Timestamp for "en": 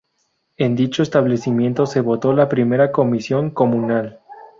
0.57-0.75